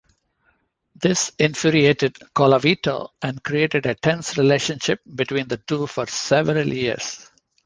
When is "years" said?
6.67-7.29